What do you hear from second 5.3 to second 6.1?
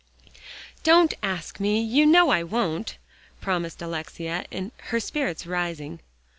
rising.